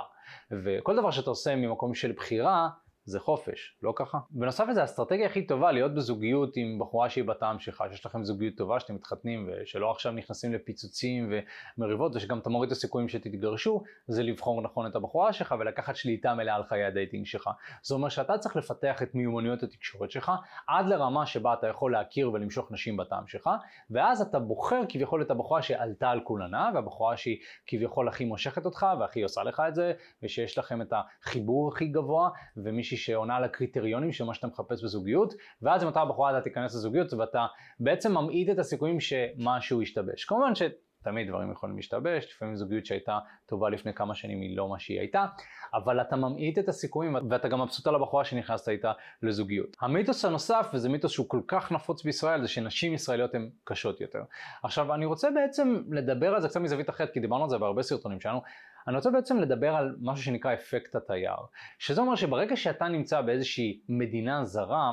וכל 0.51 0.95
דבר 0.95 1.11
שאתה 1.11 1.29
עושה 1.29 1.55
ממקום 1.55 1.93
של 1.93 2.11
בחירה, 2.11 2.69
זה 3.09 3.19
חופש, 3.19 3.77
לא 3.83 3.93
ככה? 3.95 4.17
בנוסף 4.31 4.65
לזה, 4.69 4.81
האסטרטגיה 4.81 5.25
הכי 5.25 5.47
טובה 5.47 5.71
להיות 5.71 5.95
בזוגיות 5.95 6.57
עם 6.57 6.79
בחורה 6.79 7.09
שהיא 7.09 7.23
בטעם 7.23 7.59
שלך, 7.59 7.83
שיש 7.89 8.05
לכם 8.05 8.23
זוגיות 8.23 8.57
טובה, 8.57 8.79
שאתם 8.79 8.95
מתחתנים 8.95 9.49
ושלא 9.51 9.91
עכשיו 9.91 10.11
נכנסים 10.11 10.53
לפיצוצים 10.53 11.33
ומריבות 11.77 12.15
ושגם 12.15 12.39
אתה 12.39 12.49
מוריד 12.49 12.71
את 12.71 12.77
הסיכויים 12.77 13.09
שתתגרשו, 13.09 13.83
זה 14.07 14.23
לבחור 14.23 14.61
נכון 14.61 14.87
את 14.87 14.95
הבחורה 14.95 15.33
שלך 15.33 15.55
ולקחת 15.59 15.95
שליטה 15.95 16.33
מלאה 16.33 16.55
על 16.55 16.63
חיי 16.63 16.83
ה 16.83 16.89
dating 16.89 17.25
שלך. 17.25 17.49
זה 17.83 17.95
אומר 17.95 18.09
שאתה 18.09 18.37
צריך 18.37 18.55
לפתח 18.55 19.03
את 19.03 19.15
מיומנויות 19.15 19.63
התקשורת 19.63 20.11
שלך 20.11 20.31
עד 20.67 20.87
לרמה 20.87 21.25
שבה 21.25 21.53
אתה 21.53 21.67
יכול 21.67 21.91
להכיר 21.91 22.31
ולמשוך 22.31 22.71
נשים 22.71 22.97
בטעם 22.97 23.27
שלך, 23.27 23.49
ואז 23.91 24.21
אתה 24.21 24.39
בוחר 24.39 24.81
כביכול 24.89 25.21
את 25.21 25.31
הבחורה 25.31 25.61
שעלתה 25.61 26.09
על 26.09 26.19
כולנה 26.23 26.71
והבחורה 26.73 27.17
שהיא 27.17 27.37
כביכול 27.67 28.07
הכי 28.07 28.25
מושכת 28.25 28.65
אותך 28.65 28.85
והכי 28.99 29.23
עושה 29.23 29.43
לך 29.43 29.61
את 29.67 29.75
זה 29.75 29.93
ושיש 30.23 30.57
לכם 30.57 30.81
את 30.81 30.93
החיבור 30.93 31.71
הכי 31.73 31.87
גבוה 31.87 32.29
ומישהי 32.57 32.97
שעונה 32.99 33.39
לקריטריונים 33.39 34.11
של 34.11 34.23
מה 34.23 34.33
שאתה 34.33 34.47
מחפש 34.47 34.83
בזוגיות, 34.83 35.33
ואז 35.61 35.83
אם 35.83 35.87
אתה 35.87 36.05
בחורה 36.05 36.37
אתה 36.37 36.41
תיכנס 36.41 36.75
לזוגיות 36.75 37.13
ואתה 37.13 37.45
בעצם 37.79 38.17
ממעיט 38.17 38.49
את 38.49 38.59
הסיכויים 38.59 38.99
שמשהו 38.99 39.81
ישתבש. 39.81 40.25
כמובן 40.25 40.53
שתמיד 40.55 41.27
דברים 41.27 41.51
יכולים 41.51 41.75
להשתבש, 41.75 42.33
לפעמים 42.35 42.55
זוגיות 42.55 42.85
שהייתה 42.85 43.19
טובה 43.45 43.69
לפני 43.69 43.93
כמה 43.93 44.15
שנים 44.15 44.41
היא 44.41 44.57
לא 44.57 44.69
מה 44.69 44.79
שהיא 44.79 44.99
הייתה, 44.99 45.25
אבל 45.73 46.01
אתה 46.01 46.15
ממעיט 46.15 46.59
את 46.59 46.69
הסיכויים 46.69 47.15
ואתה 47.29 47.47
גם 47.47 47.61
מבסוט 47.61 47.87
על 47.87 47.95
הבחורה 47.95 48.25
שנכנסת 48.25 48.69
איתה 48.69 48.91
לזוגיות. 49.23 49.77
המיתוס 49.81 50.25
הנוסף, 50.25 50.69
וזה 50.73 50.89
מיתוס 50.89 51.11
שהוא 51.11 51.29
כל 51.29 51.41
כך 51.47 51.71
נפוץ 51.71 52.03
בישראל, 52.03 52.41
זה 52.41 52.47
שנשים 52.47 52.93
ישראליות 52.93 53.35
הן 53.35 53.49
קשות 53.63 54.01
יותר. 54.01 54.21
עכשיו 54.63 54.93
אני 54.93 55.05
רוצה 55.05 55.31
בעצם 55.31 55.83
לדבר 55.91 56.35
על 56.35 56.41
זה 56.41 56.47
קצת 56.47 56.59
מזווית 56.59 56.89
אחרת, 56.89 57.13
כי 57.13 57.19
דיברנו 57.19 57.43
על 57.43 57.49
זה 57.49 57.57
בהרבה 57.57 57.81
סרטונים 57.81 58.19
שלנו. 58.19 58.41
אני 58.89 58.97
רוצה 58.97 59.09
בעצם 59.11 59.39
לדבר 59.39 59.75
על 59.75 59.95
משהו 60.01 60.23
שנקרא 60.23 60.53
אפקט 60.53 60.95
התייר, 60.95 61.37
שזה 61.79 62.01
אומר 62.01 62.15
שברגע 62.15 62.55
שאתה 62.55 62.87
נמצא 62.87 63.21
באיזושהי 63.21 63.81
מדינה 63.89 64.45
זרה, 64.45 64.91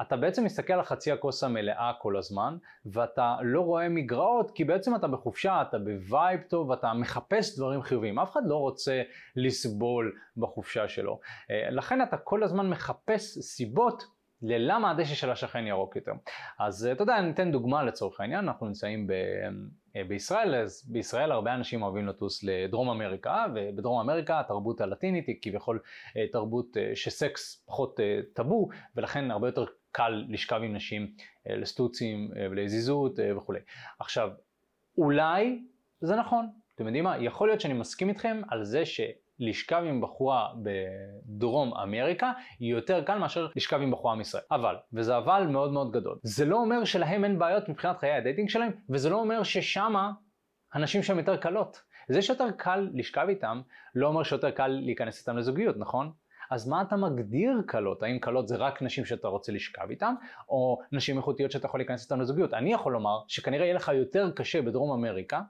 אתה 0.00 0.16
בעצם 0.16 0.44
מסתכל 0.44 0.72
על 0.72 0.82
חצי 0.82 1.12
הכוס 1.12 1.44
המלאה 1.44 1.92
כל 2.00 2.16
הזמן, 2.16 2.56
ואתה 2.86 3.36
לא 3.42 3.60
רואה 3.60 3.88
מגרעות, 3.88 4.50
כי 4.50 4.64
בעצם 4.64 4.94
אתה 4.94 5.08
בחופשה, 5.08 5.62
אתה 5.62 5.78
ב 5.78 5.90
vibe 5.90 6.40
טוב, 6.40 6.72
אתה 6.72 6.92
מחפש 6.92 7.58
דברים 7.58 7.82
חיוביים. 7.82 8.18
אף 8.18 8.32
אחד 8.32 8.40
לא 8.44 8.56
רוצה 8.56 9.02
לסבול 9.36 10.12
בחופשה 10.36 10.88
שלו. 10.88 11.20
אה, 11.50 11.70
לכן 11.70 12.02
אתה 12.02 12.16
כל 12.16 12.42
הזמן 12.42 12.70
מחפש 12.70 13.38
סיבות 13.38 14.02
ללמה 14.42 14.90
הדשא 14.90 15.14
של 15.14 15.30
השכן 15.30 15.66
ירוק 15.66 15.96
יותר. 15.96 16.12
אז 16.58 16.86
אה, 16.86 16.92
אתה 16.92 17.02
יודע, 17.02 17.18
אני 17.18 17.30
אתן 17.30 17.52
דוגמה 17.52 17.82
לצורך 17.82 18.20
העניין, 18.20 18.48
אנחנו 18.48 18.66
נמצאים 18.66 19.06
ב... 19.06 19.12
אה, 19.96 20.04
בישראל, 20.04 20.54
אז 20.54 20.84
בישראל 20.88 21.32
הרבה 21.32 21.54
אנשים 21.54 21.82
אוהבים 21.82 22.06
לטוס 22.06 22.44
לדרום 22.44 22.88
אמריקה, 22.88 23.46
ובדרום 23.54 24.00
אמריקה 24.00 24.40
התרבות 24.40 24.80
הלטינית 24.80 25.26
היא 25.26 25.36
כביכול 25.42 25.80
אה, 26.16 26.26
תרבות 26.32 26.76
שסקס 26.94 27.64
פחות 27.66 28.00
טאבו, 28.32 28.68
ולכן 28.96 29.30
הרבה 29.30 29.48
יותר 29.48 29.64
קל 29.92 30.24
לשכב 30.28 30.60
עם 30.64 30.72
נשים 30.74 31.14
לסטוצים 31.46 32.30
ולזיזות 32.50 33.18
וכולי. 33.36 33.60
עכשיו, 33.98 34.30
אולי 34.98 35.62
זה 36.00 36.16
נכון, 36.16 36.48
אתם 36.74 36.86
יודעים 36.86 37.04
מה? 37.04 37.18
יכול 37.18 37.48
להיות 37.48 37.60
שאני 37.60 37.74
מסכים 37.74 38.08
איתכם 38.08 38.40
על 38.48 38.64
זה 38.64 38.86
ש... 38.86 39.00
לשכב 39.42 39.82
עם 39.88 40.00
בחורה 40.00 40.48
בדרום 40.62 41.74
אמריקה 41.74 42.32
היא 42.58 42.72
יותר 42.72 43.04
קל 43.04 43.18
מאשר 43.18 43.48
לשכב 43.56 43.80
עם 43.82 43.90
בחורה 43.90 44.14
מישראל. 44.14 44.42
אבל, 44.50 44.76
וזה 44.92 45.18
אבל 45.18 45.46
מאוד 45.46 45.72
מאוד 45.72 45.92
גדול, 45.92 46.18
זה 46.22 46.44
לא 46.44 46.56
אומר 46.56 46.84
שלהם 46.84 47.24
אין 47.24 47.38
בעיות 47.38 47.68
מבחינת 47.68 47.98
חיי 47.98 48.12
ה 48.12 48.17
dating 48.17 48.48
שלהם, 48.48 48.72
וזה 48.90 49.10
לא 49.10 49.16
אומר 49.20 49.42
ששמה 49.42 50.12
הנשים 50.74 51.02
שם 51.02 51.18
יותר 51.18 51.36
קלות. 51.36 51.82
זה 52.08 52.22
שיותר 52.22 52.50
קל 52.50 52.90
לשכב 52.94 53.26
איתם, 53.28 53.60
לא 53.94 54.06
אומר 54.06 54.22
שיותר 54.22 54.50
קל 54.50 54.66
להיכנס 54.66 55.20
איתם 55.20 55.36
לזוגיות, 55.36 55.76
נכון? 55.78 56.12
אז 56.50 56.68
מה 56.68 56.82
אתה 56.82 56.96
מגדיר 56.96 57.62
קלות? 57.66 58.02
האם 58.02 58.18
קלות 58.18 58.48
זה 58.48 58.56
רק 58.56 58.82
נשים 58.82 59.04
שאתה 59.04 59.28
רוצה 59.28 59.52
לשכב 59.52 59.90
איתן, 59.90 60.14
או 60.48 60.78
נשים 60.92 61.16
איכותיות 61.16 61.50
שאתה 61.50 61.66
יכול 61.66 61.80
להיכנס 61.80 62.04
איתן 62.04 62.18
לזוגיות? 62.18 62.54
אני 62.54 62.72
יכול 62.72 62.92
לומר 62.92 63.18
שכנראה 63.28 63.64
יהיה 63.64 63.74
לך 63.74 63.88
יותר 63.94 64.30
קשה 64.30 64.62
בדרום 64.62 64.92
אמריקה 64.92 65.40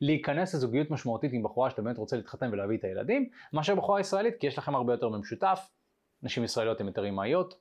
להיכנס 0.00 0.54
לזוגיות 0.54 0.90
משמעותית 0.90 1.32
עם 1.32 1.42
בחורה 1.42 1.70
שאתה 1.70 1.82
באמת 1.82 1.98
רוצה 1.98 2.16
להתחתן 2.16 2.52
ולהביא 2.52 2.78
את 2.78 2.84
הילדים, 2.84 3.28
מאשר 3.52 3.74
בחורה 3.74 4.00
ישראלית, 4.00 4.34
כי 4.40 4.46
יש 4.46 4.58
לכם 4.58 4.74
הרבה 4.74 4.92
יותר 4.92 5.08
במשותף, 5.08 5.70
נשים 6.22 6.44
ישראליות 6.44 6.80
הן 6.80 6.86
יותר 6.86 7.04
אימהיות. 7.04 7.54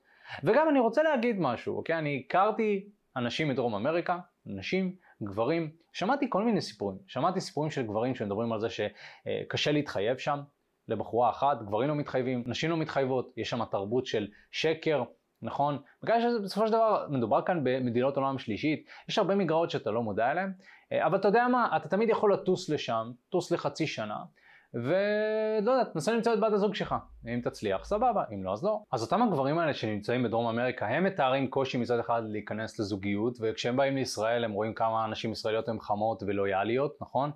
וגם 0.44 0.70
אני 0.70 0.80
רוצה 0.80 1.04
להגיד 1.04 1.36
משהו, 1.40 1.78
אוקיי? 1.78 1.98
אני 1.98 2.24
הכרתי 2.26 2.90
אנשים 3.16 3.48
מדרום 3.48 3.76
אמריקה, 3.76 4.20
נשים, 4.46 4.96
גברים, 5.24 5.72
שמעתי 5.94 6.26
כל 6.30 6.44
מיני 6.44 6.62
סיפורים. 6.62 6.98
שמעתי 7.08 7.42
סיפורים 7.42 7.72
של 7.72 7.84
גברים 7.84 8.16
שמדברים 8.16 8.54
על 8.54 8.60
זה 8.60 8.68
שקשה 8.70 9.72
להתחייב 9.72 10.18
שם 10.18 10.40
לבחורה 10.88 11.30
אחת, 11.30 11.62
גברים 11.62 11.90
לא 11.90 11.96
מתחייבים, 11.96 12.44
נשים 12.46 12.70
לא 12.70 12.78
מתחייבות, 12.78 13.34
יש 13.38 13.50
שם 13.50 13.66
תרבות 13.66 14.06
של 14.06 14.28
שקר, 14.52 15.04
נכון? 15.42 15.78
בגלל 16.04 16.22
שבסופו 16.22 16.68
של 16.68 16.74
דבר 16.74 17.06
מדובר 17.10 17.42
כאן 17.42 17.60
במדינות 17.64 18.18
עולם 18.18 18.38
שלישית, 18.38 18.88
יש 19.10 19.18
הרבה 19.18 19.36
מגרעות 19.36 19.72
שאתה 19.72 19.92
לא 19.92 20.04
מודע 20.04 20.32
אליהן, 20.32 20.54
אה, 20.92 21.06
אבל 21.06 21.18
אתה 21.18 21.28
יודע 21.28 21.48
מה, 21.48 21.78
אתה 21.78 21.90
תמיד 21.90 22.10
יכול 22.10 22.34
לטוס 22.34 22.70
לשם, 22.70 23.12
טוס 23.30 23.52
לחצי 23.52 23.88
שנה, 23.88 24.18
ולא 24.74 25.72
יודע, 25.72 25.84
תנסה 25.84 26.12
למצוא 26.12 26.34
את 26.34 26.40
בת 26.40 26.54
הזוג 26.54 26.76
שלך. 26.76 26.96
אם 27.28 27.42
תצליח, 27.44 27.86
סבבה, 27.86 28.24
אם 28.34 28.44
לא, 28.44 28.54
אז 28.54 28.64
לא. 28.64 28.82
אז 28.92 29.04
אותם 29.04 29.22
הגברים 29.22 29.60
האלה 29.60 29.74
שנמצאים 29.74 30.24
בדרום 30.24 30.48
אמריקה, 30.48 30.88
הם 30.88 31.04
מתארים 31.04 31.48
קושי 31.50 31.78
מצד 31.78 32.00
אחד 32.00 32.22
להיכנס 32.26 32.80
לזוגיות, 32.80 33.38
וכשהם 33.42 33.78
באים 33.78 33.96
לישראל 33.96 34.44
הם 34.44 34.52
רואים 34.52 34.74
כמה 34.74 35.08
נשים 35.08 35.32
ישראליות 35.32 35.70
הן 35.70 35.80
חמות 35.80 36.24
ולויאליות, 36.24 36.98
נכון? 37.02 37.32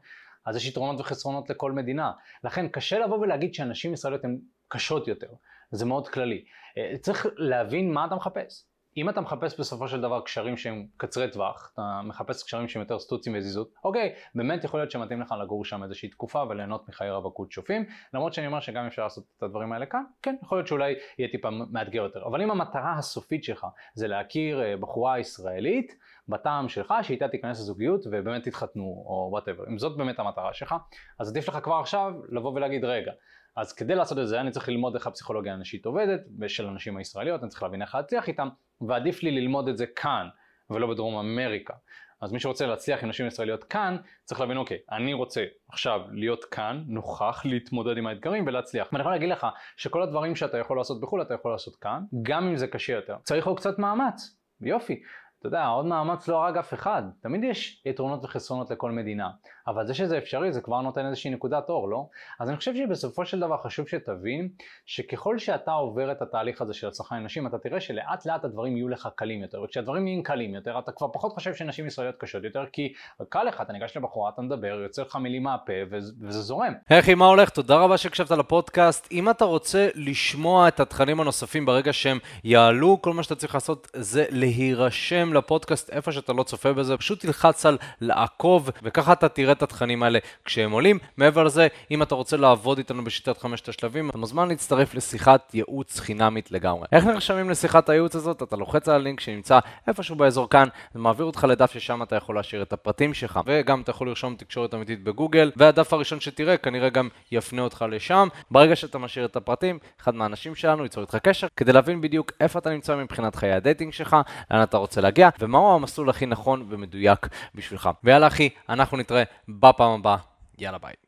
אז 0.46 0.56
יש 0.56 0.68
יתרונות 0.68 1.00
וחסרונות 1.00 1.50
לכל 1.50 1.72
מדינה. 1.72 2.12
לכן 2.44 2.68
קשה 2.68 3.00
לבוא 3.00 3.18
ולהגיד 3.18 3.54
שנשים 3.54 3.94
ישראליות 3.94 4.26
הן 4.26 4.38
קשות 4.68 5.08
יותר. 5.08 5.28
זה 5.72 5.86
מאוד 5.86 6.08
כללי. 6.08 6.46
אה, 6.78 6.98
צריך 6.98 7.26
להבין 7.38 7.94
מה 7.94 8.06
אתה 8.06 8.16
מחפש. 8.16 8.72
אם 8.98 9.10
אתה 9.10 9.22
מחפש 9.22 9.60
בסופו 9.60 9.88
של 9.88 10.02
דבר 10.02 10.22
קשרים 10.22 10.58
שהם 10.58 10.86
קצרי 10.98 11.32
טווח, 11.32 11.72
אתה 11.74 12.02
מחפש 12.04 12.44
קשרים 12.44 12.68
שהם 12.68 12.82
יותר 12.82 13.00
סטוצים 13.00 13.36
וזיזות, 13.38 13.74
אוקיי, 13.84 14.14
באמת 14.36 14.64
יכול 14.64 14.80
להיות 14.80 14.92
שמתאים 14.92 15.22
לך 15.22 15.36
לגור 15.42 15.66
שם 15.66 15.84
איזושהי 15.84 16.10
תקופה 16.10 16.44
וליהנות 16.50 16.90
מחיי 16.90 17.12
רווקות 17.12 17.52
שופים, 17.52 17.86
למרות 18.14 18.34
שאני 18.34 18.48
אומר 18.48 18.60
שגם 18.60 18.86
אפשר 18.86 19.04
לעשות 19.04 19.24
את 19.38 19.44
הדברים 19.44 19.74
האלה 19.74 19.86
כאן, 19.86 20.04
כן, 20.22 20.36
יכול 20.44 20.58
להיות 20.58 20.68
שאולי 20.68 20.96
יהיה 21.18 21.32
טיפה 21.32 21.50
מאתגר 21.50 22.04
יותר, 22.04 22.26
אבל 22.26 22.42
אם 22.42 22.52
המטרה 22.52 22.94
הסופית 22.98 23.44
שלך 23.44 23.66
זה 23.94 24.08
להכיר 24.08 24.62
אה, 24.62 24.78
בחורה 24.78 25.20
ישראלית, 25.20 25.96
בטעם 26.28 26.70
שלך, 26.70 26.94
שאיתה 27.02 27.28
תיכנס 27.28 27.60
לזוגיות 27.60 28.02
ובאמת 28.12 28.44
תתחתנו, 28.44 28.84
או 28.84 29.28
וואטאבר, 29.32 29.64
אם 29.70 29.78
זאת 29.78 29.98
באמת 29.98 30.20
המטרה 30.20 30.54
שלך, 30.54 30.76
אז 31.20 31.30
עדיף 31.30 31.50
לך 31.50 31.58
כבר 31.64 31.76
עכשיו 31.76 32.14
לבוא 32.30 32.52
ולהגיד, 32.52 32.86
רגע, 32.86 33.12
אז 33.56 33.74
כדי 33.74 33.96
לעשות 33.96 34.18
את 34.18 34.28
זה 34.28 34.42
אני 34.42 34.52
צריך 34.52 34.70
ללמוד 34.70 34.96
איך 34.96 35.08
הפסיכולוגיה 35.08 35.54
הנשית 35.54 35.86
עובדת, 35.86 36.22
ושל 36.40 36.68
הנשים 36.68 36.98
הישראליות, 36.98 37.42
אני 37.42 37.50
צריך 37.50 37.64
להבין 37.64 37.82
איך 37.82 37.96
להצליח 37.96 38.28
איתם, 38.28 38.50
ועדיף 38.82 39.24
לי 39.24 39.32
ללמוד 39.32 39.68
את 39.68 39.78
זה 39.78 39.86
כאן, 39.88 40.28
ולא 40.70 40.88
בדרום 40.88 41.16
אמריקה. 41.16 41.74
אז 42.22 42.32
מי 42.32 42.40
שרוצה 42.40 42.68
להצליח 42.68 43.04
עם 43.04 43.10
נשים 43.10 43.28
ישראליות 43.28 43.64
כאן, 43.64 43.98
צריך 44.24 44.42
להבין, 44.42 44.58
אוקיי, 44.58 44.78
אני 44.92 45.14
רוצה 45.14 45.46
עכשיו 45.70 46.02
להיות 46.12 46.46
כאן, 46.46 46.84
נוכח, 46.88 47.42
להתמודד 47.46 47.98
עם 47.98 48.08
האתגרים 48.08 48.48
ולהצליח. 48.48 48.88
ואני 48.92 49.02
יכול 49.02 49.12
להגיד 49.12 49.30
לך 49.30 49.48
שכל 49.78 50.04
הדברים 50.04 50.36
שאתה 50.36 50.58
יכול 50.58 50.78
לעשות 50.78 51.02
בחו"ל, 51.02 51.22
אתה 51.22 51.34
יכול 51.34 51.52
לעשות 51.52 51.76
כאן, 51.76 52.04
גם 52.22 52.48
אם 52.48 52.58
זה 52.58 52.68
קשה 52.68 52.94
יותר. 52.94 53.16
צריך 53.24 53.48
עוד 53.48 53.60
קצת 53.60 53.80
מאמץ, 53.80 54.38
יופי. 54.62 55.02
אתה 55.42 55.48
יודע, 55.48 55.66
עוד 55.66 55.86
מאמץ 55.86 56.28
לא 56.28 56.44
הרג 56.44 56.58
אף 56.58 56.74
אחד. 56.74 57.04
תמיד 57.22 57.44
יש 57.44 57.82
יתרונות 57.86 58.26
וחסרונות 58.26 58.72
לכל 58.72 58.92
מדינה. 58.92 59.30
אבל 59.68 59.88
זה 59.88 59.94
שזה 59.94 60.18
אפשרי 60.18 60.54
זה 60.54 60.62
כבר 60.62 60.82
נותן 60.82 61.06
איזושהי 61.06 61.32
נקודת 61.32 61.70
אור, 61.70 61.90
לא? 61.90 62.08
אז 62.40 62.50
אני 62.50 62.58
חושב 62.58 62.76
שבסופו 62.76 63.26
של 63.26 63.40
דבר 63.40 63.58
חשוב 63.58 63.88
שתבין 63.88 64.50
שככל 64.86 65.38
שאתה 65.38 65.72
עובר 65.72 66.12
את 66.12 66.22
התהליך 66.22 66.62
הזה 66.62 66.74
של 66.74 66.88
הצלחה 66.88 67.16
עם 67.16 67.24
נשים, 67.24 67.48
אתה 67.48 67.58
תראה 67.58 67.82
שלאט 67.82 68.26
לאט 68.26 68.46
הדברים 68.46 68.78
יהיו 68.78 68.90
לך 68.90 69.10
קלים 69.16 69.42
יותר. 69.42 69.62
וכשהדברים 69.62 70.08
יהיו 70.08 70.24
קלים 70.24 70.56
יותר, 70.56 70.80
אתה 70.80 70.92
כבר 70.92 71.08
פחות 71.14 71.34
חושב 71.34 71.54
שנשים 71.54 71.88
ישראליות 71.88 72.16
קשות 72.20 72.44
יותר, 72.44 72.66
כי 72.74 72.94
קל 73.30 73.44
לך, 73.44 73.62
אתה 73.62 73.74
ניגש 73.74 73.98
לבחורה, 73.98 74.32
אתה 74.34 74.42
מדבר, 74.42 74.80
יוצא 74.84 75.02
לך 75.02 75.16
מילים 75.16 75.44
מהפה, 75.44 75.74
וזה 75.90 76.42
זורם. 76.42 76.74
אחי, 76.92 77.16
מה 77.16 77.26
הולך? 77.26 77.50
תודה 77.50 77.76
רבה 77.76 77.98
שהקשבת 77.98 78.32
לפודקאסט. 78.32 79.08
אם 79.12 79.30
אתה 79.30 79.46
רוצה 79.46 79.90
לשמוע 79.96 80.68
את 80.68 80.80
התכנים 80.80 81.20
הנוספים 81.20 81.66
ברגע 81.66 81.94
שהם 81.94 82.18
יעלו, 82.44 83.02
כל 83.02 83.14
מה 83.14 83.24
שאתה 83.24 83.36
צריך 83.36 83.54
לעשות 83.54 83.88
זה 83.94 84.26
להירשם 84.30 85.31
לפודקאסט 85.34 85.90
איפה 85.90 86.12
שאתה 86.12 86.34
לא 86.34 86.44
צופה 86.44 86.74
בזה, 86.74 86.98
פשוט 86.98 87.20
תלחץ 87.20 87.66
על 87.66 87.78
לעקוב, 88.02 88.70
וככה 88.84 89.14
אתה 89.14 89.30
תראה 89.30 89.52
את 89.52 89.64
התכנים 89.64 90.04
האלה 90.04 90.20
כשהם 90.46 90.72
עולים. 90.72 91.00
מעבר 91.18 91.44
לזה, 91.44 91.68
אם 91.92 92.04
אתה 92.04 92.16
רוצה 92.16 92.38
לעבוד 92.38 92.78
איתנו 92.78 93.04
בשיטת 93.04 93.38
חמשת 93.38 93.70
השלבים, 93.70 94.10
אתה 94.10 94.18
מוזמן 94.18 94.48
להצטרף 94.48 94.94
לשיחת 94.96 95.52
ייעוץ 95.54 96.00
חינמית 96.00 96.52
לגמרי. 96.52 96.88
איך 96.92 97.06
נרשמים 97.06 97.50
לשיחת 97.50 97.90
הייעוץ 97.90 98.16
הזאת? 98.16 98.44
אתה 98.44 98.56
לוחץ 98.56 98.90
על 98.90 98.96
הלינק 98.96 99.20
שנמצא 99.20 99.60
איפשהו 99.88 100.16
באזור 100.16 100.50
כאן, 100.50 100.68
זה 100.94 101.00
מעביר 101.00 101.26
אותך 101.26 101.48
לדף 101.50 101.72
ששם 101.72 102.04
אתה 102.04 102.16
יכול 102.16 102.36
להשאיר 102.36 102.62
את 102.62 102.74
הפרטים 102.74 103.14
שלך, 103.14 103.40
וגם 103.46 103.82
אתה 103.82 103.92
יכול 103.92 104.08
לרשום 104.08 104.36
תקשורת 104.36 104.74
אמיתית 104.74 105.04
בגוגל, 105.04 105.52
והדף 105.56 105.94
הראשון 105.94 106.20
שתראה 106.20 106.58
כנראה 106.58 106.90
גם 106.90 107.10
יפנה 107.32 107.62
אותך 107.62 107.86
לשם. 107.92 108.28
ברגע 108.52 108.76
שאתה 108.76 108.98
משאיר 108.98 109.26
את 109.26 109.36
הפרטים, 109.36 109.80
אחד 110.02 110.16
מהאנשים 110.16 110.56
שלנו 110.56 110.84
ייצור 110.84 111.04
איתך 111.04 111.16
קשר, 111.16 111.48
כדי 111.56 111.74
להבין 111.74 112.02
בדיוק 112.02 112.32
איפה 112.40 112.60
אתה 112.60 112.70
נמצא 112.70 112.96
מבחינת 112.96 113.36
חיי 113.36 113.52
ה 113.52 113.58
dating 113.58 113.94
שלך, 113.94 114.18
לאן 114.52 114.64
אתה 114.64 114.78
רוצה 114.78 115.02
להגיע, 115.02 115.21
ומהו 115.40 115.76
המסלול 115.76 116.10
הכי 116.10 116.26
נכון 116.26 116.66
ומדויק 116.70 117.28
בשבילך. 117.56 117.90
ויאללה 118.04 118.28
אחי, 118.28 118.50
אנחנו 118.70 118.98
נתראה 118.98 119.24
בפעם 119.50 119.92
הבאה. 119.92 120.18
יאללה 120.58 120.78
ביי. 120.78 121.02